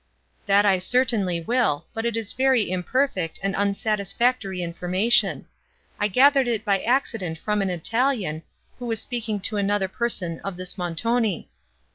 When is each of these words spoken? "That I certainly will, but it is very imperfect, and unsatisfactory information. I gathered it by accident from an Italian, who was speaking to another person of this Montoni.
"That 0.47 0.65
I 0.65 0.79
certainly 0.79 1.41
will, 1.41 1.85
but 1.93 2.07
it 2.07 2.17
is 2.17 2.33
very 2.33 2.71
imperfect, 2.71 3.39
and 3.43 3.55
unsatisfactory 3.55 4.63
information. 4.63 5.45
I 5.99 6.07
gathered 6.07 6.47
it 6.47 6.65
by 6.65 6.81
accident 6.81 7.37
from 7.37 7.61
an 7.61 7.69
Italian, 7.69 8.41
who 8.79 8.87
was 8.87 8.99
speaking 8.99 9.39
to 9.41 9.57
another 9.57 9.87
person 9.87 10.39
of 10.39 10.57
this 10.57 10.75
Montoni. 10.75 11.51